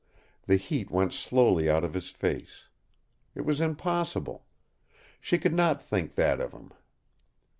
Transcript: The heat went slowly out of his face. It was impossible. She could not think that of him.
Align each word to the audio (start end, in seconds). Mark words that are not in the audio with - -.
The 0.47 0.55
heat 0.55 0.89
went 0.89 1.13
slowly 1.13 1.69
out 1.69 1.83
of 1.85 1.93
his 1.93 2.09
face. 2.09 2.69
It 3.35 3.41
was 3.41 3.61
impossible. 3.61 4.47
She 5.19 5.37
could 5.37 5.53
not 5.53 5.79
think 5.79 6.15
that 6.15 6.41
of 6.41 6.53
him. 6.53 6.71